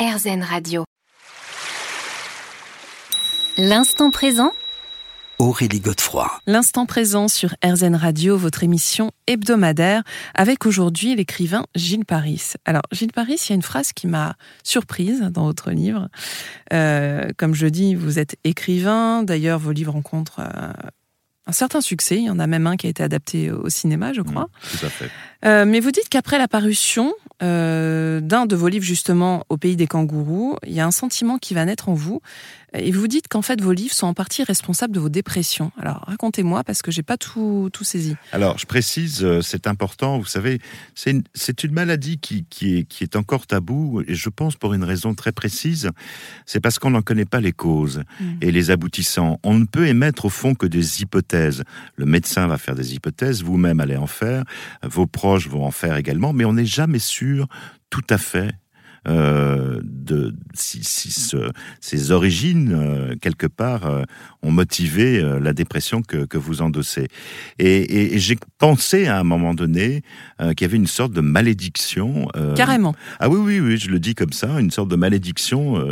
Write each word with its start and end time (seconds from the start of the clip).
RZN 0.00 0.42
Radio. 0.42 0.84
L'instant 3.58 4.10
présent 4.10 4.52
Aurélie 5.38 5.80
Godefroy. 5.80 6.26
L'instant 6.46 6.86
présent 6.86 7.28
sur 7.28 7.54
RZN 7.62 7.94
Radio, 7.96 8.38
votre 8.38 8.64
émission 8.64 9.10
hebdomadaire, 9.26 10.02
avec 10.34 10.64
aujourd'hui 10.64 11.14
l'écrivain 11.16 11.66
Gilles 11.74 12.06
Paris. 12.06 12.54
Alors, 12.64 12.80
Gilles 12.92 13.12
Paris, 13.12 13.36
il 13.44 13.50
y 13.50 13.52
a 13.52 13.56
une 13.56 13.62
phrase 13.62 13.92
qui 13.92 14.06
m'a 14.06 14.36
surprise 14.64 15.20
dans 15.20 15.44
votre 15.44 15.70
livre. 15.70 16.08
Euh, 16.72 17.28
comme 17.36 17.54
je 17.54 17.66
dis, 17.66 17.94
vous 17.94 18.18
êtes 18.18 18.36
écrivain. 18.42 19.22
D'ailleurs, 19.22 19.58
vos 19.58 19.72
livres 19.72 19.92
rencontrent 19.92 20.40
euh, 20.40 20.72
un 21.46 21.52
certain 21.52 21.82
succès. 21.82 22.16
Il 22.16 22.24
y 22.24 22.30
en 22.30 22.38
a 22.38 22.46
même 22.46 22.66
un 22.66 22.78
qui 22.78 22.86
a 22.86 22.90
été 22.90 23.02
adapté 23.02 23.50
au 23.50 23.68
cinéma, 23.68 24.14
je 24.14 24.22
crois. 24.22 24.44
Mmh, 24.44 24.78
tout 24.78 24.86
à 24.86 24.88
fait. 24.88 25.10
Euh, 25.44 25.64
mais 25.64 25.80
vous 25.80 25.90
dites 25.90 26.08
qu'après 26.08 26.38
la 26.38 26.48
parution 26.48 27.14
euh, 27.42 28.20
d'un 28.20 28.46
de 28.46 28.54
vos 28.56 28.68
livres, 28.68 28.84
justement, 28.84 29.44
Au 29.48 29.56
pays 29.56 29.76
des 29.76 29.86
kangourous, 29.86 30.56
il 30.66 30.72
y 30.72 30.80
a 30.80 30.86
un 30.86 30.90
sentiment 30.90 31.38
qui 31.38 31.54
va 31.54 31.64
naître 31.64 31.88
en 31.88 31.94
vous. 31.94 32.20
Et 32.72 32.92
vous 32.92 33.08
dites 33.08 33.26
qu'en 33.26 33.42
fait, 33.42 33.60
vos 33.60 33.72
livres 33.72 33.94
sont 33.94 34.06
en 34.06 34.14
partie 34.14 34.44
responsables 34.44 34.94
de 34.94 35.00
vos 35.00 35.08
dépressions. 35.08 35.72
Alors, 35.80 36.04
racontez-moi, 36.06 36.62
parce 36.62 36.82
que 36.82 36.92
j'ai 36.92 37.02
pas 37.02 37.16
tout, 37.16 37.68
tout 37.72 37.82
saisi. 37.82 38.14
Alors, 38.30 38.58
je 38.58 38.66
précise, 38.66 39.24
euh, 39.24 39.40
c'est 39.42 39.66
important, 39.66 40.18
vous 40.18 40.26
savez, 40.26 40.60
c'est 40.94 41.10
une, 41.10 41.24
une, 41.64 41.72
maladie 41.72 42.18
qui, 42.18 42.44
qui, 42.48 42.78
est, 42.78 42.84
qui 42.84 43.02
est 43.02 43.16
encore 43.16 43.46
tabou, 43.46 44.02
et 44.06 44.14
je 44.14 44.28
pense 44.28 44.54
pour 44.54 44.72
une 44.74 44.84
raison 44.84 45.14
très 45.14 45.32
précise, 45.32 45.90
c'est 46.46 46.60
parce 46.60 46.78
qu'on 46.78 46.90
n'en 46.90 47.02
connaît 47.02 47.24
pas 47.24 47.40
les 47.40 47.52
causes 47.52 48.02
mmh. 48.20 48.24
et 48.42 48.52
les 48.52 48.70
aboutissants. 48.70 49.40
On 49.42 49.54
ne 49.54 49.64
peut 49.64 49.88
émettre 49.88 50.26
au 50.26 50.30
fond 50.30 50.54
que 50.54 50.66
des 50.66 51.02
hypothèses. 51.02 51.64
Le 51.96 52.06
médecin 52.06 52.46
va 52.46 52.58
faire 52.58 52.76
des 52.76 52.94
hypothèses, 52.94 53.42
vous-même 53.42 53.80
allez 53.80 53.96
en 53.96 54.06
faire, 54.06 54.44
vos 54.84 55.06
proches 55.06 55.29
vont 55.36 55.64
en 55.64 55.70
faire 55.70 55.96
également, 55.96 56.32
mais 56.32 56.44
on 56.44 56.54
n'est 56.54 56.66
jamais 56.66 56.98
sûr 56.98 57.48
tout 57.90 58.04
à 58.10 58.18
fait 58.18 58.52
euh, 59.08 59.80
de 59.82 60.36
si, 60.54 60.82
si 60.84 61.10
ce, 61.10 61.50
ces 61.80 62.10
origines 62.10 62.72
euh, 62.72 63.14
quelque 63.20 63.46
part 63.46 63.86
euh, 63.86 64.02
ont 64.42 64.50
motivé 64.50 65.18
euh, 65.18 65.38
la 65.38 65.52
dépression 65.52 66.02
que, 66.02 66.24
que 66.24 66.38
vous 66.38 66.62
endossez. 66.62 67.08
Et, 67.58 67.66
et, 67.66 68.14
et 68.14 68.18
j'ai 68.18 68.36
pensé 68.58 69.06
à 69.06 69.18
un 69.18 69.24
moment 69.24 69.54
donné 69.54 70.02
qu'il 70.38 70.62
y 70.62 70.64
avait 70.64 70.76
une 70.76 70.86
sorte 70.86 71.12
de 71.12 71.20
malédiction. 71.20 72.28
Carrément. 72.56 72.94
Ah 73.18 73.28
oui, 73.28 73.38
oui, 73.38 73.60
oui, 73.60 73.78
je 73.78 73.90
le 73.90 73.98
dis 73.98 74.14
comme 74.14 74.32
ça, 74.32 74.58
une 74.60 74.70
sorte 74.70 74.88
de 74.88 74.96
malédiction 74.96 75.82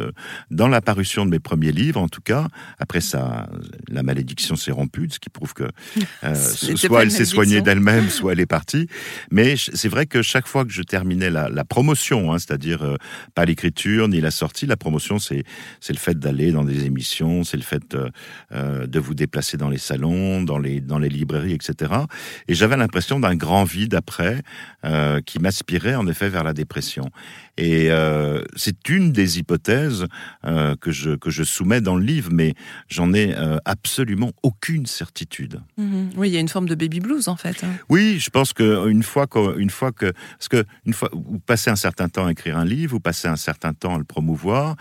dans 0.51 0.69
l'apparition 0.69 1.27
de 1.27 1.31
mes 1.31 1.39
premiers 1.39 1.73
livres, 1.73 2.01
en 2.01 2.09
tout 2.09 2.21
cas. 2.21 2.49
Après 2.79 3.01
ça, 3.01 3.49
la 3.89 4.03
malédiction 4.03 4.57
s'est 4.57 4.73
rompue, 4.73 5.09
ce 5.11 5.19
qui 5.19 5.29
prouve 5.29 5.55
que 5.55 5.65
soit 6.77 7.03
elle 7.03 7.11
s'est 7.11 7.25
soignée 7.25 7.61
d'elle-même, 7.61 8.09
soit 8.11 8.33
elle 8.33 8.41
est 8.41 8.47
partie. 8.47 8.89
Mais 9.31 9.57
c'est 9.57 9.89
vrai 9.89 10.07
que 10.07 10.23
chaque 10.23 10.47
fois 10.47 10.65
que 10.65 10.73
je 10.73 10.83
terminais 10.83 11.31
la, 11.31 11.49
la 11.49 11.65
promotion, 11.65 12.33
hein, 12.33 12.39
c'est-à-dire 12.39 12.97
pas 13.35 13.45
l'écriture 13.45 14.09
ni 14.09 14.21
la 14.21 14.31
sortie. 14.31 14.48
La 14.63 14.77
promotion, 14.77 15.19
c'est 15.19 15.45
le 15.89 15.97
fait 15.97 16.19
d'aller 16.19 16.53
dans 16.53 16.65
des 16.65 16.85
émissions, 16.85 17.45
c'est 17.45 17.57
le 17.57 17.63
fait 17.63 17.83
de, 17.91 18.11
euh, 18.53 18.87
de 18.87 18.99
vous 18.99 19.15
déplacer 19.15 19.57
dans 19.57 19.69
les 19.69 19.79
salons, 19.79 20.43
dans 20.43 20.59
les 20.59 20.81
dans 20.81 20.99
les 20.99 21.09
librairies, 21.09 21.53
etc. 21.53 21.93
Et 22.49 22.55
j'avais 22.55 22.77
l'impression 22.77 23.21
d'un 23.21 23.35
grand 23.35 23.65
vide 23.65 23.95
après 23.95 24.43
euh, 24.85 25.21
qui 25.21 25.39
m'aspirait 25.39 25.95
en 25.95 26.07
effet 26.07 26.29
vers 26.29 26.45
la 26.45 26.53
dépression. 26.53 27.11
Et 27.59 27.91
euh, 27.91 28.41
c'est 28.55 28.89
une 28.89 29.11
des 29.11 29.41
hypothèses 29.41 30.07
euh, 30.45 30.77
que, 30.77 30.93
je, 30.93 31.11
que 31.11 31.29
je 31.29 31.43
soumets 31.43 31.81
dans 31.81 31.97
le 31.97 32.05
livre, 32.05 32.31
mais 32.33 32.55
j'en 32.89 33.13
ai 33.13 33.35
euh, 33.35 33.59
absolument 33.65 34.31
aucune 34.45 34.87
certitude. 34.87 35.61
Mhm. 35.77 36.11
Oui, 36.17 36.29
il 36.29 36.35
y 36.35 36.37
a 36.37 36.41
une 36.41 36.49
forme 36.49 36.69
de 36.69 36.77
baby 36.77 37.01
blues 37.01 37.27
en 37.27 37.35
fait. 37.35 37.65
Hein. 37.65 37.73
Oui, 37.89 38.19
je 38.21 38.31
pense 38.31 38.53
qu'une 38.53 39.03
fois, 39.03 39.27
que, 39.27 39.59
une 39.59 39.71
fois 39.71 39.91
que. 39.91 40.13
Parce 40.39 40.49
que 40.49 40.65
une 40.87 40.93
fois, 40.93 41.11
vous 41.13 41.41
passez 41.41 41.69
un 41.69 41.77
certain 41.77 42.09
temps 42.09 42.27
à 42.27 42.33
écrire 42.33 42.57
un 42.57 42.65
livre, 42.65 42.93
vous 42.93 43.01
passez 43.01 43.27
un 43.27 43.37
certain 43.37 43.73
temps 43.73 43.97
à 43.97 43.99
le 43.99 44.05
promouvoir, 44.05 44.77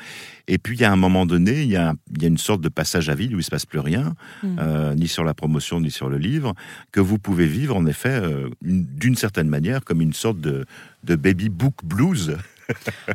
et 0.48 0.60
puis 0.60 0.78
il 0.78 0.82
y 0.82 0.86
a 0.86 0.92
un 0.92 0.98
moment 0.98 1.26
donné, 1.26 1.64
il 1.64 1.70
y 1.70 1.78
a, 1.78 1.96
il 2.16 2.22
y 2.22 2.26
a 2.26 2.28
une 2.28 2.38
sorte 2.38 2.62
de 2.62 2.70
passage 2.70 3.10
à 3.10 3.16
vide 3.16 3.34
où 3.34 3.40
il 3.40 3.44
se 3.44 3.50
passe 3.50 3.66
plus 3.66 3.80
rien, 3.80 4.14
mmh. 4.44 4.94
ni 4.96 5.08
sur 5.08 5.24
la 5.24 5.34
promotion, 5.34 5.82
ni 5.82 5.90
sur 5.90 6.10
le 6.10 6.18
livre, 6.18 6.54
que 6.92 7.00
vous 7.00 7.18
pouvez 7.18 7.48
vivre 7.48 7.76
en 7.76 7.88
effet 7.88 8.22
d'une 8.62 9.16
certaine 9.16 9.50
manière 9.50 9.84
comme 9.84 10.02
une 10.02 10.14
sorte 10.14 10.40
de, 10.40 10.66
de 11.04 11.16
baby 11.16 11.50
book 11.50 11.76
blues. 11.84 12.38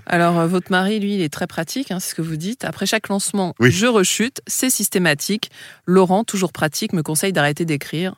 Alors, 0.07 0.39
euh, 0.39 0.47
votre 0.47 0.71
mari, 0.71 0.99
lui, 0.99 1.15
il 1.15 1.21
est 1.21 1.33
très 1.33 1.47
pratique, 1.47 1.91
hein, 1.91 2.01
c'est 2.01 2.11
ce 2.11 2.15
que 2.15 2.23
vous 2.23 2.37
dites. 2.37 2.65
Après 2.65 2.87
chaque 2.87 3.09
lancement, 3.09 3.55
je 3.61 3.87
rechute, 3.87 4.41
c'est 4.47 4.71
systématique. 4.71 5.51
Laurent, 5.87 6.25
toujours 6.25 6.53
pratique, 6.53 6.93
me 6.93 7.03
conseille 7.03 7.33
d'arrêter 7.33 7.65
d'écrire. 7.65 8.17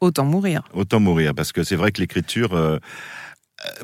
Autant 0.00 0.24
mourir. 0.24 0.64
Autant 0.74 0.98
mourir, 0.98 1.34
parce 1.34 1.52
que 1.52 1.62
c'est 1.62 1.76
vrai 1.76 1.92
que 1.92 2.00
l'écriture... 2.00 2.54
Euh, 2.54 2.78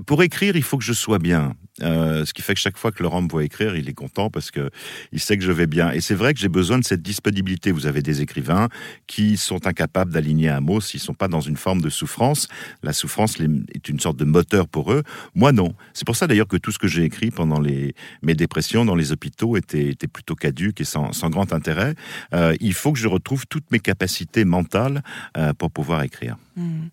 pour 0.07 0.23
écrire, 0.23 0.57
il 0.57 0.63
faut 0.63 0.79
que 0.79 0.85
je 0.85 0.93
sois 0.93 1.19
bien. 1.19 1.55
Euh, 1.83 2.25
ce 2.25 2.35
qui 2.35 2.43
fait 2.43 2.55
que 2.55 2.61
chaque 2.61 2.77
fois 2.77 2.91
que 2.91 3.03
Laurent 3.03 3.23
me 3.23 3.29
voit 3.29 3.45
écrire, 3.45 3.77
il 3.77 3.89
est 3.89 3.95
content 3.95 4.31
parce 4.31 4.51
que 4.51 4.71
il 5.13 5.21
sait 5.21 5.37
que 5.37 5.45
je 5.45 5.53
vais 5.53 5.67
bien. 5.67 5.93
Et 5.93 6.01
c'est 6.01 6.15
vrai 6.15 6.35
que 6.35 6.41
j'ai 6.41 6.49
besoin 6.49 6.79
de 6.79 6.85
cette 6.85 7.03
disponibilité. 7.03 7.71
Vous 7.71 7.87
avez 7.87 8.03
des 8.03 8.21
écrivains 8.21 8.69
qui 9.07 9.37
sont 9.37 9.67
incapables 9.67 10.13
d'aligner 10.13 10.49
un 10.49 10.61
mot 10.61 10.81
s'ils 10.81 11.01
sont 11.01 11.15
pas 11.15 11.29
dans 11.29 11.41
une 11.41 11.57
forme 11.57 11.81
de 11.81 11.91
souffrance. 11.91 12.49
La 12.83 12.93
souffrance 12.93 13.37
est 13.41 13.89
une 13.89 14.01
sorte 14.01 14.17
de 14.17 14.25
moteur 14.25 14.69
pour 14.69 14.93
eux. 14.93 15.03
Moi, 15.35 15.53
non. 15.53 15.75
C'est 15.93 16.05
pour 16.05 16.17
ça 16.17 16.27
d'ailleurs 16.27 16.49
que 16.49 16.57
tout 16.57 16.73
ce 16.73 16.79
que 16.79 16.89
j'ai 16.89 17.05
écrit 17.05 17.31
pendant 17.31 17.61
mes 17.61 18.35
dépressions 18.35 18.85
dans 18.85 18.97
les 18.97 19.13
hôpitaux 19.13 19.57
était, 19.57 19.95
plutôt 20.13 20.35
caduque 20.35 20.81
et 20.81 20.85
sans, 20.85 21.11
grand 21.31 21.53
intérêt. 21.53 21.95
Euh, 22.35 22.55
il 22.61 22.75
faut 22.75 22.93
que 22.93 22.99
je 22.99 23.09
retrouve 23.09 23.47
toutes 23.47 23.71
mes 23.71 23.81
capacités 23.81 24.45
mentales 24.45 25.03
euh, 25.37 25.53
pour 25.53 25.71
pouvoir 25.71 26.03
écrire. 26.03 26.37
Mmh. 26.57 26.89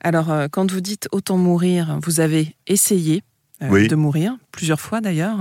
Alors, 0.00 0.30
euh, 0.30 0.48
quand 0.50 0.70
vous 0.70 0.80
dites 0.80 1.08
autant 1.12 1.36
mourir, 1.36 1.98
vous 2.02 2.20
avez 2.22 2.56
essayé 2.66 3.22
euh, 3.62 3.86
de 3.86 3.94
mourir, 3.94 4.36
plusieurs 4.50 4.80
fois 4.80 5.00
d'ailleurs. 5.00 5.38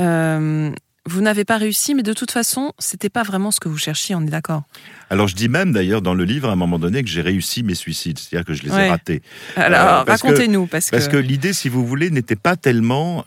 Euh, 0.00 0.70
vous 1.06 1.22
n'avez 1.22 1.44
pas 1.44 1.56
réussi, 1.56 1.94
mais 1.94 2.02
de 2.02 2.12
toute 2.12 2.30
façon, 2.30 2.72
c'était 2.78 3.08
pas 3.08 3.22
vraiment 3.22 3.50
ce 3.50 3.58
que 3.58 3.68
vous 3.68 3.78
cherchiez, 3.78 4.14
on 4.14 4.20
est 4.20 4.30
d'accord? 4.30 4.64
Alors 5.08 5.26
je 5.26 5.34
dis 5.34 5.48
même 5.48 5.72
d'ailleurs 5.72 6.02
dans 6.02 6.14
le 6.14 6.24
livre 6.24 6.48
à 6.48 6.52
un 6.52 6.56
moment 6.56 6.78
donné 6.78 7.02
que 7.02 7.08
j'ai 7.08 7.22
réussi 7.22 7.62
mes 7.62 7.74
suicides, 7.74 8.18
c'est-à-dire 8.18 8.44
que 8.44 8.54
je 8.54 8.62
les 8.62 8.68
ai 8.68 8.88
ratés. 8.88 9.22
Alors 9.56 9.80
euh, 9.80 10.02
racontez-nous 10.04 10.66
parce 10.66 10.90
que 10.90 10.96
parce 10.96 11.08
que 11.08 11.16
l'idée, 11.16 11.52
si 11.52 11.68
vous 11.68 11.84
voulez, 11.84 12.10
n'était 12.10 12.36
pas 12.36 12.54
tellement, 12.56 13.24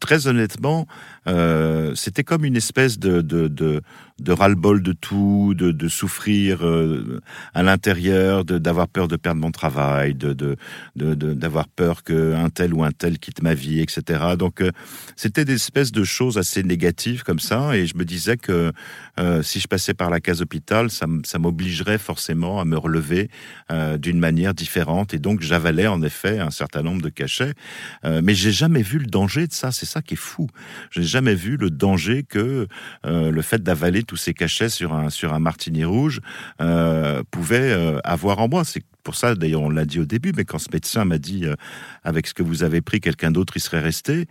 très 0.00 0.26
honnêtement, 0.26 0.88
euh, 1.28 1.94
c'était 1.94 2.24
comme 2.24 2.44
une 2.44 2.56
espèce 2.56 2.98
de 2.98 3.20
de, 3.20 3.48
de, 3.48 3.82
de 4.20 4.32
ras-le-bol 4.32 4.82
de 4.82 4.92
tout, 4.92 5.54
de, 5.56 5.72
de 5.72 5.88
souffrir 5.88 6.66
euh, 6.66 7.20
à 7.54 7.62
l'intérieur, 7.62 8.44
d'avoir 8.44 8.88
peur 8.88 9.08
de 9.08 9.16
perdre 9.16 9.40
mon 9.40 9.50
travail, 9.50 10.14
de 10.14 10.32
d'avoir 10.94 11.64
de, 11.64 11.70
peur 11.74 12.02
que 12.02 12.34
un 12.34 12.50
tel 12.50 12.74
ou 12.74 12.84
un 12.84 12.92
tel 12.92 13.18
quitte 13.18 13.42
ma 13.42 13.54
vie, 13.54 13.80
etc. 13.80 14.34
Donc 14.38 14.60
euh, 14.60 14.70
c'était 15.16 15.44
des 15.44 15.54
espèces 15.54 15.92
de 15.92 16.04
choses 16.04 16.38
assez 16.38 16.62
négatives 16.62 17.22
comme 17.22 17.40
ça, 17.40 17.76
et 17.76 17.86
je 17.86 17.96
me 17.96 18.04
disais 18.04 18.36
que 18.36 18.72
si 19.42 19.60
je 19.60 19.68
passais 19.68 19.92
par 19.92 20.08
la 20.08 20.20
case 20.20 20.40
hôpital, 20.40 20.90
ça 20.90 21.06
ça 21.24 21.38
m'obligerait 21.38 21.98
forcément 21.98 22.60
à 22.60 22.64
me 22.64 22.76
relever 22.76 23.30
euh, 23.70 23.98
d'une 23.98 24.18
manière 24.18 24.54
différente. 24.54 25.14
Et 25.14 25.18
donc, 25.18 25.40
j'avalais 25.40 25.86
en 25.86 26.02
effet 26.02 26.38
un 26.38 26.50
certain 26.50 26.82
nombre 26.82 27.02
de 27.02 27.08
cachets. 27.08 27.54
Euh, 28.04 28.20
mais 28.22 28.34
j'ai 28.34 28.52
jamais 28.52 28.82
vu 28.82 28.98
le 28.98 29.06
danger 29.06 29.46
de 29.46 29.52
ça. 29.52 29.70
C'est 29.72 29.86
ça 29.86 30.02
qui 30.02 30.14
est 30.14 30.16
fou. 30.16 30.48
J'ai 30.90 31.02
jamais 31.02 31.34
vu 31.34 31.56
le 31.56 31.70
danger 31.70 32.24
que 32.24 32.66
euh, 33.06 33.30
le 33.30 33.42
fait 33.42 33.62
d'avaler 33.62 34.02
tous 34.10 34.16
ces 34.16 34.34
cachets 34.34 34.68
sur 34.68 34.92
un, 34.92 35.08
sur 35.08 35.32
un 35.32 35.38
martini 35.38 35.84
rouge 35.84 36.20
pouvait 37.30 38.00
avoir 38.02 38.40
en 38.40 38.48
moi. 38.48 38.64
C'est 38.64 38.82
pour 39.04 39.14
ça, 39.14 39.36
d'ailleurs, 39.36 39.62
on 39.62 39.70
l'a 39.70 39.84
dit 39.84 40.00
au 40.00 40.04
début, 40.04 40.32
mais 40.36 40.44
quand 40.44 40.58
ce 40.58 40.66
médecin 40.72 41.04
m'a 41.04 41.18
dit, 41.18 41.44
avec 42.02 42.26
ce 42.26 42.34
que 42.34 42.42
vous 42.42 42.64
avez 42.64 42.80
pris, 42.80 43.00
quelqu'un 43.00 43.30
d'autre, 43.30 43.52
il 43.56 43.60
serait 43.60 43.78
resté, 43.78 44.26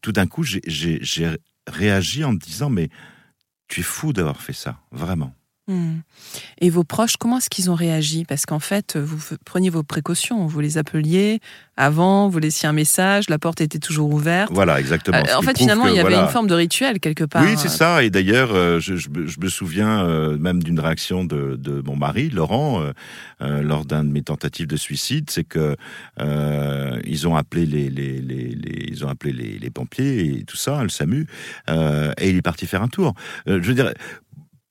tout 0.00 0.12
d'un 0.12 0.26
coup, 0.26 0.42
j'ai 0.42 1.28
réagi 1.66 2.24
en 2.24 2.32
me 2.32 2.38
disant, 2.38 2.70
mais 2.70 2.88
tu 3.68 3.80
es 3.80 3.82
fou 3.82 4.14
d'avoir 4.14 4.40
fait 4.40 4.54
ça, 4.54 4.78
vraiment. 4.90 5.34
Hmm. 5.68 6.00
Et 6.60 6.70
vos 6.70 6.82
proches, 6.82 7.16
comment 7.16 7.38
est-ce 7.38 7.48
qu'ils 7.48 7.70
ont 7.70 7.74
réagi? 7.74 8.24
Parce 8.24 8.46
qu'en 8.46 8.58
fait, 8.58 8.96
vous 8.96 9.36
preniez 9.44 9.70
vos 9.70 9.84
précautions, 9.84 10.44
vous 10.46 10.60
les 10.60 10.76
appeliez 10.76 11.40
avant, 11.76 12.28
vous 12.28 12.38
laissiez 12.38 12.68
un 12.68 12.72
message, 12.72 13.30
la 13.30 13.38
porte 13.38 13.60
était 13.60 13.78
toujours 13.78 14.12
ouverte. 14.12 14.50
Voilà, 14.52 14.78
exactement. 14.78 15.18
Euh, 15.18 15.36
en 15.36 15.42
fait, 15.42 15.56
finalement, 15.56 15.86
il 15.86 15.94
y 15.94 16.00
avait 16.00 16.14
une 16.14 16.28
forme 16.28 16.46
de 16.46 16.54
rituel 16.54 17.00
quelque 17.00 17.24
part. 17.24 17.44
Oui, 17.44 17.54
c'est 17.56 17.68
ça. 17.68 18.02
Et 18.02 18.10
d'ailleurs, 18.10 18.50
euh, 18.52 18.78
je, 18.80 19.08
me 19.08 19.48
souviens 19.48 20.04
euh, 20.04 20.36
même 20.36 20.62
d'une 20.62 20.80
réaction 20.80 21.24
de, 21.24 21.82
mon 21.84 21.96
mari, 21.96 22.28
Laurent, 22.28 22.82
lors 23.40 23.84
d'un 23.84 24.04
de 24.04 24.10
mes 24.10 24.22
tentatives 24.22 24.66
de 24.66 24.76
suicide, 24.76 25.30
c'est 25.30 25.44
que 25.44 25.76
ils 27.06 27.28
ont 27.28 27.36
appelé 27.36 27.66
les, 27.66 28.88
ils 28.88 29.04
ont 29.04 29.08
appelé 29.08 29.32
les, 29.32 29.70
pompiers 29.70 30.38
et 30.38 30.44
tout 30.44 30.56
ça, 30.56 30.82
le 30.82 30.88
SAMU, 30.88 31.26
et 31.68 32.28
il 32.30 32.36
est 32.36 32.42
parti 32.42 32.66
faire 32.66 32.82
un 32.82 32.88
tour. 32.88 33.14
je 33.46 33.52
veux 33.58 33.74
dire, 33.74 33.92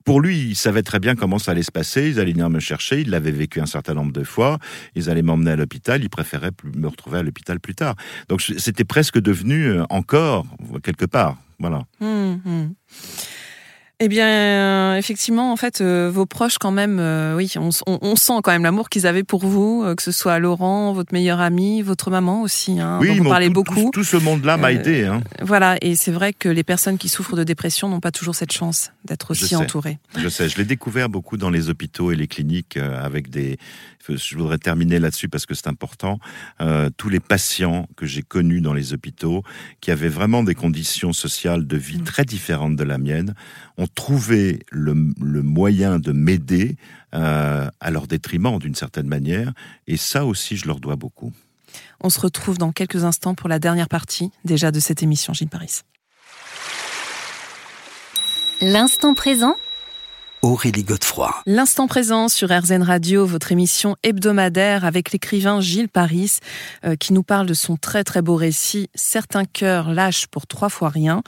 pour 0.04 0.20
lui, 0.20 0.38
il 0.38 0.56
savait 0.56 0.82
très 0.82 0.98
bien 0.98 1.14
comment 1.14 1.38
ça 1.38 1.52
allait 1.52 1.62
se 1.62 1.72
passer. 1.72 2.08
Ils 2.08 2.20
allaient 2.20 2.32
venir 2.32 2.50
me 2.50 2.60
chercher. 2.60 3.00
Il 3.00 3.10
l'avait 3.10 3.30
vécu 3.30 3.60
un 3.60 3.66
certain 3.66 3.94
nombre 3.94 4.12
de 4.12 4.24
fois. 4.24 4.58
Ils 4.94 5.10
allaient 5.10 5.22
m'emmener 5.22 5.52
à 5.52 5.56
l'hôpital. 5.56 6.02
Il 6.02 6.10
préférait 6.10 6.50
me 6.74 6.88
retrouver 6.88 7.18
à 7.18 7.22
l'hôpital 7.22 7.60
plus 7.60 7.74
tard. 7.74 7.94
Donc 8.28 8.40
c'était 8.40 8.84
presque 8.84 9.20
devenu 9.20 9.66
euh, 9.66 9.84
encore 9.90 10.46
quelque 10.82 11.06
part. 11.06 11.36
Voilà. 11.58 11.84
Hum, 12.00 12.40
hum. 12.44 12.74
Eh 14.04 14.08
bien, 14.08 14.26
euh, 14.26 14.96
effectivement, 14.96 15.52
en 15.52 15.56
fait, 15.56 15.80
euh, 15.80 16.10
vos 16.12 16.26
proches, 16.26 16.58
quand 16.58 16.72
même, 16.72 16.98
euh, 16.98 17.36
oui, 17.36 17.52
on, 17.56 17.68
on- 17.86 17.98
on 18.02 18.16
sent 18.16 18.32
quand 18.42 18.50
même 18.50 18.64
l'amour 18.64 18.88
qu'ils 18.88 19.06
avaient 19.06 19.22
pour 19.22 19.46
vous, 19.46 19.84
euh, 19.84 19.94
que 19.94 20.02
ce 20.02 20.10
soit 20.10 20.40
Laurent, 20.40 20.92
votre 20.92 21.12
meilleur 21.14 21.38
ami, 21.40 21.82
votre 21.82 22.10
maman 22.10 22.42
aussi, 22.42 22.80
hein, 22.80 22.98
dont 22.98 23.02
Oui, 23.08 23.16
vous 23.16 23.22
mon- 23.22 23.30
parlez 23.30 23.46
tout, 23.46 23.52
beaucoup. 23.52 23.74
Tout, 23.76 23.90
tout 23.92 24.04
ce 24.04 24.16
monde-là 24.16 24.56
m'a 24.56 24.72
aidé. 24.72 25.04
Hein. 25.04 25.22
Voilà, 25.40 25.76
et 25.82 25.94
c'est 25.94 26.10
vrai 26.10 26.32
que 26.32 26.48
les 26.48 26.64
personnes 26.64 26.98
qui 26.98 27.08
souffrent 27.08 27.36
de 27.36 27.44
dépression 27.44 27.88
n'ont 27.88 28.00
pas 28.00 28.10
toujours 28.10 28.34
cette 28.34 28.50
chance 28.52 28.90
d'être 29.04 29.30
aussi 29.30 29.54
entourées. 29.54 29.98
Je 30.16 30.28
sais, 30.28 30.48
je 30.48 30.56
l'ai 30.58 30.64
découvert 30.64 31.08
beaucoup 31.08 31.36
dans 31.36 31.50
les 31.50 31.68
hôpitaux 31.70 32.10
et 32.10 32.16
les 32.16 32.26
cliniques 32.26 32.76
avec 32.76 33.30
des. 33.30 33.56
Je 34.08 34.36
voudrais 34.36 34.58
terminer 34.58 34.98
là-dessus 34.98 35.28
parce 35.28 35.46
que 35.46 35.54
c'est 35.54 35.68
important. 35.68 36.18
Tous 36.96 37.08
les 37.08 37.20
patients 37.20 37.86
que 37.96 38.04
j'ai 38.04 38.22
connus 38.22 38.60
dans 38.60 38.72
les 38.74 38.92
hôpitaux, 38.94 39.44
qui 39.80 39.92
avaient 39.92 40.08
vraiment 40.08 40.42
des 40.42 40.56
conditions 40.56 41.12
sociales 41.12 41.68
de 41.68 41.76
vie 41.76 41.98
Mm. 41.98 42.04
très 42.04 42.24
différentes 42.24 42.74
de 42.74 42.82
la 42.82 42.98
mienne, 42.98 43.34
ont 43.78 43.86
trouvé 43.94 44.60
le, 44.70 44.94
le 45.20 45.42
moyen 45.42 45.98
de 45.98 46.12
m'aider 46.12 46.76
euh, 47.14 47.68
à 47.80 47.90
leur 47.90 48.06
détriment 48.06 48.58
d'une 48.58 48.74
certaine 48.74 49.06
manière. 49.06 49.52
Et 49.86 49.96
ça 49.96 50.24
aussi, 50.24 50.56
je 50.56 50.66
leur 50.66 50.80
dois 50.80 50.96
beaucoup. 50.96 51.32
On 52.00 52.10
se 52.10 52.20
retrouve 52.20 52.58
dans 52.58 52.72
quelques 52.72 53.04
instants 53.04 53.34
pour 53.34 53.48
la 53.48 53.58
dernière 53.58 53.88
partie 53.88 54.30
déjà 54.44 54.70
de 54.70 54.80
cette 54.80 55.02
émission, 55.02 55.32
Gilles 55.32 55.48
Paris. 55.48 55.80
L'instant 58.60 59.14
présent 59.14 59.56
Aurélie 60.44 60.82
Godefroy. 60.82 61.32
L'instant 61.46 61.86
présent 61.86 62.26
sur 62.26 62.50
RZN 62.50 62.82
Radio, 62.82 63.24
votre 63.24 63.52
émission 63.52 63.94
hebdomadaire 64.02 64.84
avec 64.84 65.12
l'écrivain 65.12 65.60
Gilles 65.60 65.88
Paris, 65.88 66.38
euh, 66.84 66.96
qui 66.96 67.12
nous 67.12 67.22
parle 67.22 67.46
de 67.46 67.54
son 67.54 67.76
très 67.76 68.02
très 68.02 68.22
beau 68.22 68.34
récit 68.34 68.90
Certains 68.96 69.44
cœurs 69.44 69.94
lâchent 69.94 70.26
pour 70.26 70.48
trois 70.48 70.68
fois 70.68 70.88
rien. 70.88 71.22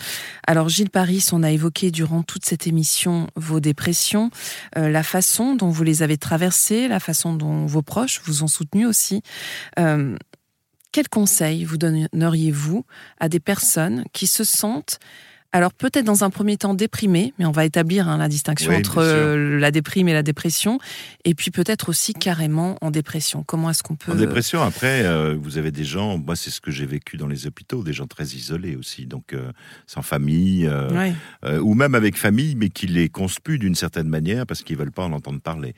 Alors 0.49 0.69
Gilles 0.69 0.90
Paris, 0.90 1.25
on 1.31 1.44
a 1.44 1.52
évoqué 1.52 1.93
durant 1.93 2.25
toute 2.25 2.44
cette 2.44 2.66
émission 2.66 3.28
vos 3.37 3.61
dépressions, 3.61 4.31
euh, 4.76 4.88
la 4.88 5.05
façon 5.05 5.55
dont 5.55 5.70
vous 5.70 5.84
les 5.84 6.02
avez 6.02 6.19
traversées, 6.19 6.88
la 6.88 6.99
façon 6.99 7.34
dont 7.34 7.66
vos 7.66 7.82
proches 7.82 8.20
vous 8.25 8.43
ont 8.43 8.49
soutenu 8.49 8.84
aussi. 8.84 9.22
Euh, 9.78 10.16
quels 10.90 11.08
conseils 11.08 11.64
vous 11.64 11.78
donneriez-vous 11.78 12.84
à 13.20 13.28
des 13.28 13.40
personnes 13.40 14.05
qui 14.12 14.26
se 14.26 14.43
sentent 14.43 14.99
alors 15.55 15.73
peut-être 15.73 16.05
dans 16.05 16.25
un 16.25 16.31
premier 16.31 16.56
temps 16.56 16.75
déprimées, 16.75 17.33
mais 17.39 17.47
on 17.47 17.53
va 17.53 17.65
établir 17.65 18.09
hein, 18.09 18.19
la 18.19 18.27
distinction 18.27 18.73
Oui, 18.73 18.77
entre 18.79 18.99
euh, 18.99 19.56
la 19.61 19.71
déprime 19.71 20.09
et 20.09 20.12
la 20.12 20.25
dépression, 20.25 20.81
et 21.25 21.37
puis 21.37 21.53
peut-être 21.53 21.89
aussi 21.89 22.12
carrément 22.12 22.77
en 22.81 22.91
dépression. 22.91 23.45
Comment 23.45 23.71
est-ce 23.71 23.85
qu'on 23.85 23.95
peut 23.95 24.11
En 24.11 24.17
dépression, 24.17 24.62
après, 24.62 25.05
euh, 25.05 25.37
vous 25.41 25.56
avez 25.56 25.71
des 25.71 25.85
gens, 25.85 26.19
moi 26.19 26.35
c'est 26.35 26.51
ce 26.51 26.61
que 26.61 26.73
j'ai 26.73 26.87
vécu 26.87 27.19
dans 27.19 27.29
les 27.29 27.47
hôpitaux, 27.47 27.85
des 27.85 27.93
gens 27.93 28.09
très 28.09 28.25
isolés 28.25 28.75
aussi, 28.75 29.06
donc 29.06 29.33
euh, 29.33 29.53
sans 29.87 30.03
famille, 30.03 30.69
Ouais. 30.69 31.15
ou 31.61 31.75
même 31.75 31.95
avec 31.95 32.19
famille, 32.19 32.57
mais 32.57 32.69
qui 32.69 32.89
les 32.89 33.09
conspuent 33.09 33.59
d'une 33.59 33.77
certaine 33.77 34.09
manière 34.09 34.47
parce 34.47 34.62
qu'ils 34.62 34.77
veulent 34.77 34.91
pas 34.91 35.05
en 35.05 35.12
entendre 35.12 35.41
parler. 35.41 35.75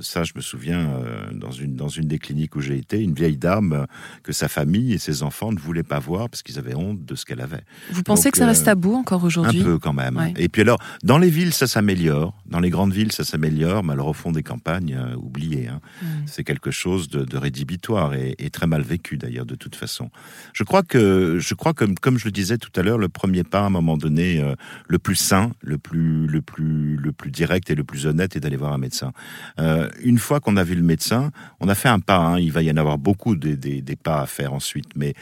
Ça, 0.00 0.24
je 0.24 0.32
me 0.34 0.40
souviens, 0.40 1.00
dans, 1.32 1.52
une, 1.52 1.76
dans 1.76 1.88
une 1.88 2.08
des 2.08 2.18
cliniques 2.18 2.56
où 2.56 2.60
j'ai 2.60 2.78
été, 2.78 3.00
une 3.00 3.14
vieille 3.14 3.36
dame 3.36 3.86
que 4.24 4.32
sa 4.32 4.48
famille 4.48 4.92
et 4.92 4.98
ses 4.98 5.22
enfants 5.22 5.52
ne 5.52 5.58
voulaient 5.58 5.82
pas 5.84 6.00
voir 6.00 6.28
parce 6.28 6.42
qu'ils 6.42 6.58
avaient 6.58 6.74
honte 6.74 7.04
de 7.04 7.14
ce 7.14 7.24
qu'elle 7.24 7.40
avait. 7.40 7.62
Vous 7.92 8.02
pensez 8.02 8.24
Donc, 8.24 8.32
que 8.32 8.38
ça 8.38 8.46
reste 8.46 8.66
euh, 8.68 8.71
tabou 8.72 8.94
encore 8.94 9.22
Un 9.22 9.26
aujourd'hui 9.26 9.62
peu 9.62 9.78
quand 9.78 9.92
même. 9.92 10.16
Ouais. 10.16 10.34
Et 10.36 10.48
puis 10.48 10.62
alors, 10.62 10.78
dans 11.02 11.18
les 11.18 11.30
villes, 11.30 11.52
ça 11.52 11.66
s'améliore. 11.66 12.34
Dans 12.46 12.60
les 12.60 12.70
grandes 12.70 12.92
villes, 12.92 13.12
ça 13.12 13.24
s'améliore. 13.24 13.82
Mais 13.84 13.92
alors, 13.92 14.08
au 14.08 14.12
fond 14.12 14.32
des 14.32 14.42
campagnes, 14.42 14.96
euh, 14.98 15.14
oubliez. 15.16 15.68
hein. 15.68 15.80
Mm. 16.02 16.06
C'est 16.26 16.44
quelque 16.44 16.70
chose 16.70 17.08
de, 17.08 17.24
de 17.24 17.36
rédhibitoire 17.36 18.14
et, 18.14 18.34
et 18.38 18.50
très 18.50 18.66
mal 18.66 18.82
vécu 18.82 19.16
d'ailleurs, 19.18 19.46
de 19.46 19.54
toute 19.54 19.76
façon. 19.76 20.10
Je 20.52 20.64
crois 20.64 20.82
que, 20.82 21.38
je 21.38 21.54
crois 21.54 21.74
que, 21.74 21.84
comme 22.00 22.18
je 22.18 22.24
le 22.26 22.30
disais 22.32 22.58
tout 22.58 22.70
à 22.76 22.82
l'heure, 22.82 22.98
le 22.98 23.08
premier 23.08 23.44
pas, 23.44 23.60
à 23.60 23.64
un 23.66 23.70
moment 23.70 23.96
donné, 23.96 24.40
euh, 24.40 24.54
le 24.88 24.98
plus 24.98 25.16
sain, 25.16 25.50
le 25.60 25.78
plus, 25.78 26.26
le 26.26 26.40
plus, 26.42 26.96
le 26.96 27.12
plus 27.12 27.30
direct 27.30 27.70
et 27.70 27.74
le 27.74 27.84
plus 27.84 28.06
honnête, 28.06 28.36
est 28.36 28.40
d'aller 28.40 28.56
voir 28.56 28.72
un 28.72 28.78
médecin. 28.78 29.12
Euh, 29.58 29.88
une 30.02 30.18
fois 30.18 30.40
qu'on 30.40 30.56
a 30.56 30.64
vu 30.64 30.74
le 30.74 30.82
médecin, 30.82 31.30
on 31.60 31.68
a 31.68 31.74
fait 31.74 31.88
un 31.88 32.00
pas. 32.00 32.18
hein. 32.18 32.38
il 32.38 32.52
va 32.52 32.62
y 32.62 32.70
en 32.70 32.76
avoir 32.76 32.98
beaucoup 32.98 33.36
des, 33.36 33.56
des, 33.56 33.82
des 33.82 33.96
pas 33.96 34.20
à 34.22 34.26
faire 34.26 34.52
ensuite, 34.52 34.90
mais 34.96 35.14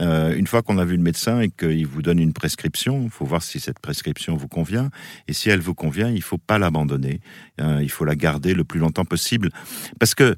euh, 0.00 0.34
une 0.36 0.46
fois 0.46 0.62
qu'on 0.62 0.78
a 0.78 0.84
vu 0.84 0.96
le 0.96 1.02
médecin 1.02 1.40
et 1.40 1.50
qu'il 1.50 1.86
vous 1.86 2.02
donne 2.02 2.18
une 2.18 2.32
prescription, 2.32 2.91
il 3.02 3.10
faut 3.10 3.24
voir 3.24 3.42
si 3.42 3.60
cette 3.60 3.78
prescription 3.78 4.36
vous 4.36 4.48
convient. 4.48 4.90
Et 5.28 5.32
si 5.32 5.48
elle 5.50 5.60
vous 5.60 5.74
convient, 5.74 6.10
il 6.10 6.22
faut 6.22 6.38
pas 6.38 6.58
l'abandonner. 6.58 7.20
Euh, 7.60 7.80
il 7.82 7.90
faut 7.90 8.04
la 8.04 8.16
garder 8.16 8.54
le 8.54 8.64
plus 8.64 8.80
longtemps 8.80 9.04
possible. 9.04 9.50
Parce 9.98 10.14
que 10.14 10.36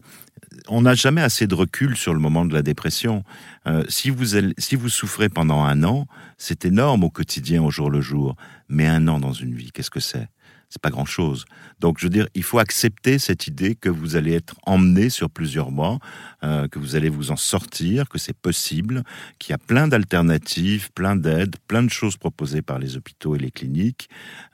on 0.68 0.82
n'a 0.82 0.94
jamais 0.94 1.20
assez 1.20 1.46
de 1.46 1.54
recul 1.54 1.96
sur 1.96 2.14
le 2.14 2.20
moment 2.20 2.44
de 2.44 2.54
la 2.54 2.62
dépression. 2.62 3.24
Euh, 3.66 3.84
si 3.88 4.10
vous 4.10 4.88
souffrez 4.88 5.28
pendant 5.28 5.62
un 5.62 5.82
an, 5.84 6.06
c'est 6.38 6.64
énorme 6.64 7.04
au 7.04 7.10
quotidien, 7.10 7.62
au 7.62 7.70
jour 7.70 7.90
le 7.90 8.00
jour. 8.00 8.36
Mais 8.68 8.86
un 8.86 9.08
an 9.08 9.18
dans 9.18 9.32
une 9.32 9.54
vie, 9.54 9.72
qu'est-ce 9.72 9.90
que 9.90 10.00
c'est? 10.00 10.28
C'est 10.74 10.82
pas 10.82 10.90
grand-chose. 10.90 11.44
Donc, 11.78 12.00
je 12.00 12.06
veux 12.06 12.10
dire, 12.10 12.26
il 12.34 12.42
faut 12.42 12.58
accepter 12.58 13.20
cette 13.20 13.46
idée 13.46 13.76
que 13.76 13.88
vous 13.88 14.16
allez 14.16 14.32
être 14.32 14.56
emmené 14.66 15.08
sur 15.08 15.30
plusieurs 15.30 15.70
mois, 15.70 16.00
euh, 16.42 16.66
que 16.66 16.80
vous 16.80 16.96
allez 16.96 17.08
vous 17.10 17.30
en 17.30 17.36
sortir, 17.36 18.08
que 18.08 18.18
c'est 18.18 18.36
possible, 18.36 19.04
qu'il 19.38 19.52
y 19.52 19.54
a 19.54 19.58
plein 19.58 19.86
d'alternatives, 19.86 20.90
plein 20.92 21.14
d'aides, 21.14 21.54
plein 21.68 21.84
de 21.84 21.90
choses 21.90 22.16
proposées 22.16 22.60
par 22.60 22.80
les 22.80 22.96
hôpitaux 22.96 23.36
et 23.36 23.38
les 23.38 23.52
cliniques, 23.52 24.08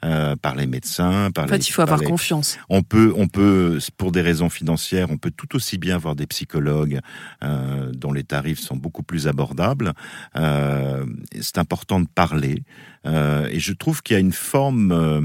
euh, 0.05 0.35
par 0.35 0.53
les 0.53 0.67
médecins, 0.67 1.31
par 1.31 1.45
En 1.45 1.47
les... 1.47 1.53
fait, 1.53 1.67
il 1.67 1.71
faut 1.71 1.81
avoir 1.81 1.97
les- 2.01 2.05
confiance. 2.05 2.59
on 2.69 2.83
peut, 2.83 3.11
on 3.17 3.27
peut, 3.27 3.79
pour 3.97 4.11
des 4.11 4.21
raisons 4.21 4.51
financières, 4.51 5.09
on 5.09 5.17
peut 5.17 5.31
tout 5.35 5.55
aussi 5.55 5.79
bien 5.79 5.97
voir 5.97 6.15
des 6.15 6.27
psychologues 6.27 6.99
euh, 7.43 7.91
dont 7.93 8.13
les 8.13 8.23
tarifs 8.23 8.59
sont 8.59 8.77
beaucoup 8.77 9.01
plus 9.01 9.27
abordables. 9.27 9.93
C'est 10.35 11.57
important 11.57 11.99
de 11.99 12.07
parler. 12.13 12.61
Et 13.05 13.59
je 13.59 13.73
trouve 13.73 14.03
qu'il 14.03 14.13
y 14.13 14.17
a 14.17 14.19
une 14.19 14.31
forme 14.31 14.91
euh, 14.91 15.21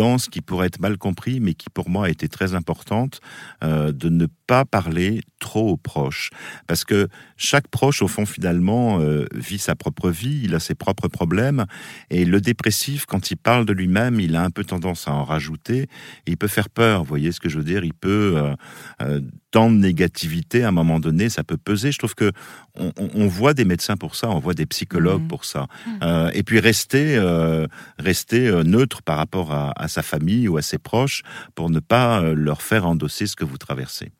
d'élégance 0.00 0.28
qui 0.28 0.40
pourrait 0.40 0.68
être 0.68 0.80
mal 0.80 0.96
compris, 0.96 1.40
mais 1.40 1.54
qui 1.54 1.68
pour 1.68 1.90
moi 1.90 2.06
a 2.06 2.08
été 2.08 2.28
très 2.28 2.54
importante, 2.54 3.20
euh, 3.62 3.92
de 3.92 4.08
ne 4.08 4.26
pas 4.46 4.64
parler 4.64 5.20
trop 5.38 5.68
aux 5.68 5.76
proches. 5.76 6.30
Parce 6.66 6.84
que 6.84 7.08
chaque 7.36 7.68
proche, 7.68 8.02
au 8.02 8.08
fond, 8.08 8.26
finalement, 8.26 9.00
euh, 9.00 9.26
vit 9.34 9.58
sa 9.58 9.74
propre 9.74 10.10
vie, 10.10 10.40
il 10.44 10.54
a 10.54 10.60
ses 10.60 10.74
propres 10.74 11.08
problèmes. 11.08 11.66
Et 12.08 12.24
le 12.24 12.40
dépressif, 12.40 13.04
quand 13.06 13.30
il 13.30 13.36
parle 13.36 13.66
de 13.66 13.72
lui-même, 13.72 14.20
il 14.20 14.36
a 14.36 14.42
un 14.42 14.50
peu 14.50 14.64
tendance 14.64 15.06
à 15.06 15.12
en 15.12 15.24
rajouter. 15.24 15.82
Et 16.26 16.32
il 16.32 16.36
peut 16.36 16.48
faire 16.48 16.70
peur, 16.70 17.04
voyez 17.04 17.32
ce 17.32 17.40
que 17.40 17.48
je 17.48 17.58
veux 17.58 17.64
dire 17.64 17.84
Il 17.84 17.94
peut, 17.94 18.54
euh, 19.00 19.20
tant 19.50 19.70
de 19.70 19.76
négativité, 19.76 20.62
à 20.64 20.68
un 20.68 20.72
moment 20.72 21.00
donné, 21.00 21.28
ça 21.28 21.42
peut 21.44 21.56
peser. 21.56 21.90
Je 21.92 21.98
trouve 21.98 22.14
que 22.14 22.30
on, 22.78 22.92
on- 22.96 23.26
voit 23.26 23.52
des 23.54 23.64
médecins 23.64 23.96
pour 23.96 24.14
ça, 24.14 24.28
on 24.30 24.38
voit 24.38 24.54
des 24.54 24.66
psychologues 24.66 25.22
Mhm. 25.22 25.28
pour 25.28 25.44
ça. 25.44 25.66
Euh, 26.02 26.30
et 26.34 26.42
puis 26.42 26.60
rester, 26.60 27.16
euh, 27.16 27.66
rester 27.98 28.46
euh, 28.48 28.62
neutre 28.62 29.02
par 29.02 29.16
rapport 29.16 29.52
à, 29.52 29.72
à 29.76 29.88
sa 29.88 30.02
famille 30.02 30.46
ou 30.48 30.56
à 30.56 30.62
ses 30.62 30.78
proches 30.78 31.22
pour 31.54 31.68
ne 31.70 31.80
pas 31.80 32.20
euh, 32.22 32.34
leur 32.34 32.62
faire 32.62 32.86
endosser 32.86 33.26
ce 33.26 33.34
que 33.36 33.44
vous 33.44 33.58
traversez. 33.58 34.12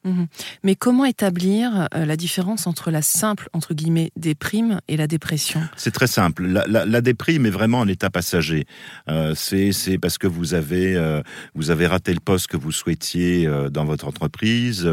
Mais 0.65 0.75
comment 0.75 1.05
établir 1.05 1.87
euh, 1.94 2.05
la 2.05 2.17
différence 2.17 2.67
entre 2.67 2.91
la 2.91 3.03
simple, 3.03 3.49
entre 3.53 3.75
guillemets, 3.75 4.11
déprime 4.17 4.81
et 4.88 4.97
la 4.97 5.06
dépression? 5.06 5.61
C'est 5.76 5.93
très 5.93 6.06
simple. 6.09 6.44
La, 6.47 6.67
la, 6.67 6.85
la 6.87 7.00
déprime 7.00 7.47
est 7.47 7.50
vraiment 7.50 7.83
un 7.83 7.88
état 7.88 8.11
passager. 8.11 8.67
Euh, 9.09 9.35
c'est 9.37 9.99
parce 9.99 10.19
que 10.19 10.26
vous 10.26 10.55
avez 10.55 10.97
euh, 10.97 11.23
vous 11.55 11.71
avez 11.71 11.87
raté 11.87 12.12
le 12.14 12.21
poste 12.21 12.49
que 12.49 12.57
vous 12.57 12.73
souhaitiez 12.73 13.47
euh, 13.47 13.71
dans 13.71 13.85
votre 13.85 14.07
entreprise. 14.07 14.88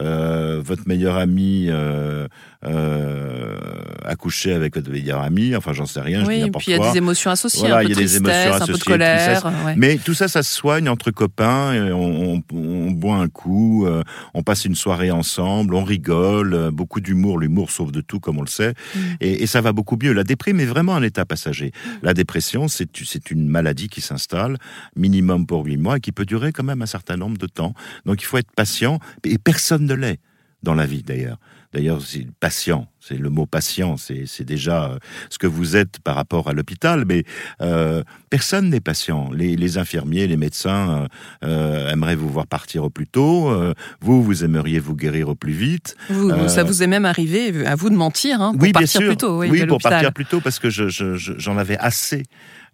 Euh, 0.00 0.60
votre 0.64 0.86
meilleur 0.86 1.16
ami 1.16 1.66
euh, 1.68 2.26
euh, 2.64 3.56
a 4.04 4.14
couché 4.16 4.52
avec 4.52 4.74
votre 4.76 4.90
meilleur 4.90 5.20
ami. 5.20 5.54
Enfin, 5.56 5.72
j'en 5.72 5.86
sais 5.86 6.00
rien. 6.00 6.20
je 6.20 6.24
dis 6.24 6.28
Oui, 6.28 6.34
et 6.36 6.40
n'importe 6.42 6.64
puis 6.64 6.72
il 6.72 6.76
y 6.76 6.78
a 6.78 6.78
quoi. 6.78 6.92
des 6.92 6.98
émotions 6.98 7.30
associées, 7.30 7.60
Voilà, 7.68 7.76
un 7.78 7.80
peu 7.80 7.86
il 7.88 7.92
y 7.92 7.94
de 7.94 7.98
a 8.00 8.02
des 8.02 8.16
émotions 8.16 8.40
tristesse, 8.50 8.54
un 8.62 8.66
peu 8.66 8.66
de 8.66 8.72
associées, 8.72 8.92
colère. 8.92 9.52
ouais. 9.66 9.74
Mais 9.76 9.96
tout 9.98 10.14
ça, 10.14 10.28
ça 10.28 10.42
se 10.42 10.52
soigne 10.52 10.88
entre 10.88 11.10
copains. 11.10 11.72
et 11.74 11.92
on, 11.92 12.34
on- 12.34 12.42
on 12.54 12.90
boit 12.90 13.16
un 13.16 13.28
coup, 13.28 13.86
on 14.34 14.42
passe 14.42 14.64
une 14.64 14.74
soirée 14.74 15.10
ensemble, 15.10 15.74
on 15.74 15.84
rigole, 15.84 16.70
beaucoup 16.72 17.00
d'humour. 17.00 17.38
L'humour 17.38 17.70
sauve 17.70 17.92
de 17.92 18.00
tout, 18.00 18.20
comme 18.20 18.38
on 18.38 18.42
le 18.42 18.46
sait, 18.48 18.74
Mm. 18.94 18.98
et, 19.20 19.42
et 19.42 19.46
ça 19.46 19.60
va 19.60 19.72
beaucoup 19.72 19.96
mieux. 20.02 20.12
La 20.12 20.24
déprime 20.24 20.60
est 20.60 20.66
vraiment 20.66 20.94
un 20.94 21.02
état 21.02 21.24
passager. 21.24 21.72
La 22.02 22.14
dépression, 22.14 22.68
c'est 22.68 23.30
une 23.30 23.48
maladie 23.48 23.88
qui 23.88 24.00
s'installe, 24.00 24.56
minimum 24.96 25.46
pour 25.46 25.64
huit 25.64 25.76
mois, 25.76 25.96
et 25.96 26.00
qui 26.00 26.12
peut 26.12 26.24
durer 26.24 26.52
quand 26.52 26.64
même 26.64 26.82
un 26.82 26.86
certain 26.86 27.16
nombre 27.16 27.38
de 27.38 27.46
temps. 27.46 27.74
Donc 28.06 28.22
il 28.22 28.24
faut 28.26 28.38
être 28.38 28.50
patient, 28.54 28.98
et 29.24 29.38
personne 29.52 29.84
ne 29.86 29.94
l'est 29.94 30.18
dans 30.62 30.74
la 30.74 30.86
vie 30.86 31.02
d'ailleurs. 31.02 31.38
D'ailleurs, 31.74 32.00
c'est 32.02 32.26
patient, 32.38 32.86
c'est 33.00 33.16
le 33.16 33.30
mot 33.30 33.46
patient, 33.46 33.96
c'est 33.96 34.44
déjà 34.44 34.78
euh, 34.92 34.98
ce 35.30 35.38
que 35.38 35.46
vous 35.46 35.74
êtes 35.74 35.98
par 36.00 36.14
rapport 36.16 36.48
à 36.48 36.52
l'hôpital, 36.52 37.04
mais 37.06 37.24
euh, 37.62 38.02
personne 38.30 38.68
n'est 38.68 38.80
patient. 38.80 39.30
Les, 39.32 39.56
les 39.56 39.78
infirmiers, 39.78 40.26
les 40.26 40.36
médecins 40.36 41.08
euh, 41.44 41.90
aimeraient 41.90 42.14
vous 42.14 42.28
voir 42.28 42.46
partir 42.46 42.84
au 42.84 42.90
plus 42.90 43.06
tôt, 43.06 43.48
euh, 43.50 43.72
vous, 44.02 44.22
vous 44.22 44.44
aimeriez 44.44 44.78
vous 44.80 44.94
guérir 44.94 45.28
au 45.30 45.34
plus 45.34 45.52
vite. 45.54 45.96
Vous- 46.10 46.48
Ça 46.48 46.62
vous 46.62 46.82
est 46.82 46.86
même 46.86 47.06
arrivé, 47.06 47.66
à 47.66 47.74
vous 47.74 47.88
de 47.90 47.96
mentir, 47.96 48.40
hein, 48.42 48.52
pour 48.52 48.62
oui, 48.62 48.72
bien 48.72 48.80
partir 48.82 49.00
sûr. 49.00 49.08
plus 49.08 49.16
tôt. 49.16 49.38
Oui, 49.40 49.48
oui 49.50 49.60
de 49.62 49.66
pour 49.66 49.78
partir 49.80 50.12
plus 50.12 50.26
tôt 50.26 50.40
parce 50.40 50.58
que 50.58 50.68
je- 50.70 50.88
je- 50.88 51.16
je- 51.16 51.38
j'en 51.38 51.56
avais 51.56 51.78
assez 51.78 52.22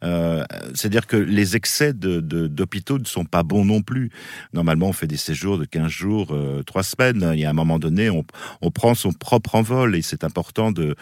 Euh, 0.04 0.44
c'est-à-dire 0.74 1.06
que 1.06 1.16
les 1.16 1.56
excès 1.56 1.92
d'hôpitaux 1.92 2.98
ne 2.98 3.04
sont 3.04 3.24
pas 3.24 3.42
bons 3.42 3.64
non 3.64 3.82
plus. 3.82 4.10
Normalement, 4.52 4.88
on 4.88 4.92
fait 4.92 5.06
des 5.06 5.16
séjours 5.16 5.58
de 5.58 5.64
15 5.64 5.88
jours, 5.88 6.28
euh, 6.30 6.62
3 6.62 6.82
semaines. 6.82 7.32
Y 7.34 7.44
a 7.44 7.50
un 7.50 7.54
moment 7.54 7.78
donné, 7.78 8.10
on, 8.10 8.24
prend 8.70 8.94
son 8.94 9.12
propre 9.12 9.56
envol 9.56 9.96
et 9.96 10.02
c'est 10.02 10.22
important 10.22 10.70
de, 10.70 10.94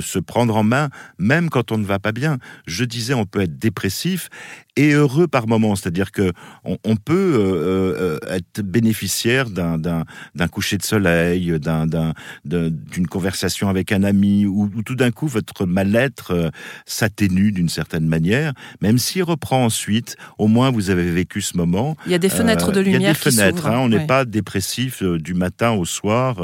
se 0.00 0.18
prendre 0.18 0.56
en 0.56 0.64
main, 0.64 0.88
même 1.18 1.50
quand 1.50 1.70
on 1.70 1.78
ne 1.78 1.84
va 1.84 1.98
pas 1.98 2.12
bien. 2.12 2.38
Je 2.66 2.84
disais, 2.84 3.14
on 3.14 3.26
peut 3.26 3.42
être 3.42 3.58
dépressif 3.58 4.28
et 4.76 4.92
heureux 4.92 5.28
par 5.28 5.46
moment. 5.46 5.76
C'est-à-dire 5.76 6.10
que 6.10 6.32
on, 6.64 6.96
peut 6.96 7.34
euh, 7.38 8.18
euh, 8.24 8.34
être 8.34 8.62
bénéficiaire 8.62 9.50
d'un, 9.50 10.04
coucher 10.50 10.78
de 10.78 10.82
soleil, 10.82 11.58
d'un, 11.60 11.86
d'un, 11.86 12.14
d'une 12.44 13.06
conversation 13.06 13.68
avec 13.68 13.92
un 13.92 14.02
ami, 14.02 14.46
ou, 14.46 14.70
tout 14.84 14.96
d'un 14.96 15.10
coup 15.10 15.28
votre 15.28 15.66
mal-être 15.66 16.50
s'atténue 16.86 17.52
d'une 17.52 17.68
certaine 17.68 18.06
manière, 18.06 18.39
même 18.80 18.98
s'il 18.98 19.22
reprend 19.22 19.64
ensuite. 19.64 20.16
Au 20.38 20.48
moins 20.48 20.70
vous 20.70 20.90
avez 20.90 21.10
vécu 21.10 21.40
ce 21.42 21.56
moment. 21.56 21.96
Il 22.06 22.12
y 22.12 22.14
a 22.14 22.18
des 22.18 22.28
fenêtres 22.28 22.72
de 22.72 22.80
lumière. 22.80 23.00
Il 23.00 23.04
y 23.04 23.06
a 23.06 23.12
des 23.12 23.18
fenêtres. 23.18 23.66
Hein, 23.66 23.78
on 23.78 23.88
n'est 23.88 24.06
pas 24.06 24.24
dépressif 24.24 25.02
du 25.02 25.34
matin 25.34 25.72
au 25.72 25.84
soir, 25.84 26.42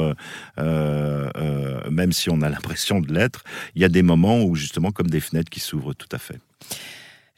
même 0.57 2.11
si 2.11 2.29
on 2.29 2.41
a 2.41 2.49
l'impression 2.49 2.99
de 2.99 3.13
l'être. 3.13 3.43
Il 3.75 3.81
y 3.81 3.85
a 3.85 3.89
des 3.89 4.03
moments 4.03 4.43
où 4.43 4.55
justement 4.55 4.91
comme 4.91 5.09
des 5.09 5.19
fenêtres 5.19 5.49
qui 5.49 5.59
s'ouvrent 5.59 5.93
tout 5.93 6.09
à 6.11 6.17
fait. 6.17 6.39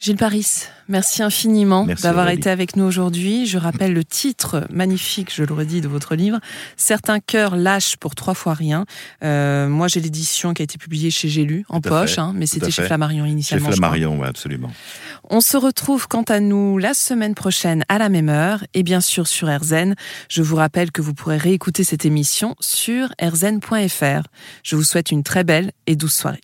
Gilles 0.00 0.16
Paris, 0.16 0.62
merci 0.88 1.22
infiniment 1.22 1.84
d'avoir 1.84 2.30
été 2.30 2.48
avec 2.48 2.74
nous 2.74 2.84
aujourd'hui. 2.84 3.44
Je 3.44 3.58
rappelle 3.58 3.92
le 3.92 4.02
titre 4.02 4.66
magnifique, 4.70 5.30
je 5.30 5.44
le 5.44 5.52
redis, 5.52 5.82
de 5.82 5.88
votre 5.88 6.14
livre, 6.14 6.40
Certains 6.78 7.20
cœurs 7.20 7.54
lâchent 7.54 7.98
pour 7.98 8.14
trois 8.14 8.32
fois 8.32 8.54
rien. 8.54 8.86
Euh, 9.22 9.68
moi, 9.68 9.88
j'ai 9.88 10.00
l'édition 10.00 10.54
qui 10.54 10.62
a 10.62 10.64
été 10.64 10.78
publiée 10.78 11.10
chez 11.10 11.28
J'ai 11.28 11.44
lu, 11.44 11.66
en 11.68 11.82
poche, 11.82 12.16
hein, 12.16 12.32
mais 12.34 12.46
c'était 12.46 12.70
chez 12.70 12.84
Flammarion 12.84 13.26
initialement. 13.26 13.66
Chez 13.68 13.76
Flammarion, 13.76 14.18
oui, 14.18 14.26
absolument. 14.26 14.70
On 15.28 15.42
se 15.42 15.58
retrouve 15.58 16.08
quant 16.08 16.22
à 16.22 16.40
nous 16.40 16.78
la 16.78 16.94
semaine 16.94 17.34
prochaine 17.34 17.84
à 17.90 17.98
la 17.98 18.08
même 18.08 18.30
heure 18.30 18.64
et 18.72 18.82
bien 18.82 19.02
sûr 19.02 19.26
sur 19.26 19.54
RZN. 19.54 19.96
Je 20.30 20.40
vous 20.40 20.56
rappelle 20.56 20.92
que 20.92 21.02
vous 21.02 21.12
pourrez 21.12 21.36
réécouter 21.36 21.84
cette 21.84 22.06
émission 22.06 22.56
sur 22.58 23.08
rzn.fr. 23.22 24.22
Je 24.62 24.76
vous 24.76 24.82
souhaite 24.82 25.10
une 25.10 25.24
très 25.24 25.44
belle 25.44 25.72
et 25.86 25.94
douce 25.94 26.16
soirée. 26.16 26.40